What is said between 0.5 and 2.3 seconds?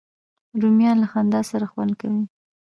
رومیان له خندا سره خوند کوي